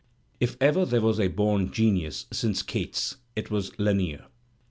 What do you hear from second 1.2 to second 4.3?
bom genius since Keats, it was Lanier.